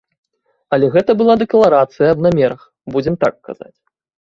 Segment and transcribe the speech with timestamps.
[0.77, 2.61] Але гэта была дэкларацыя аб намерах,
[2.97, 3.75] будзем так казаць.